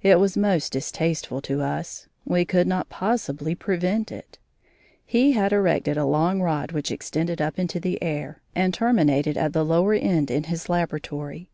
[0.00, 4.38] It was most distasteful to us; we could not possibly prevent it.
[5.04, 9.52] He had erected a long rod which extended up into the air, and terminated at
[9.52, 11.50] the lower end in his laboratory.